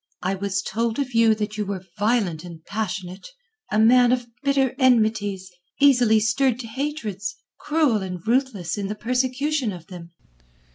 [0.23, 3.27] I was told of you that you were violent and passionate,
[3.71, 9.71] a man of bitter enmities, easily stirred to hatreds, cruel and ruthless in the persecution
[9.71, 10.09] of them."